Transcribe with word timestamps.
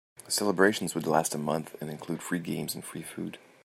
The 0.25 0.31
celebrations 0.31 0.95
would 0.95 1.05
last 1.05 1.35
a 1.35 1.37
month 1.37 1.75
and 1.79 1.87
include 1.91 2.23
free 2.23 2.39
games 2.39 2.73
and 2.73 2.83
free 2.83 3.03
food. 3.03 3.37